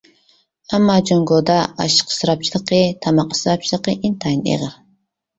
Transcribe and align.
ئەمما 0.75 0.93
جۇڭگودا 1.09 1.57
ئاشلىق 1.83 2.13
ئىسراپچىلىقى، 2.13 2.79
تاماق 3.07 3.35
ئىسراپچىلىقى 3.35 3.95
ئىنتايىن 4.09 4.41
ئېغىر. 4.55 4.73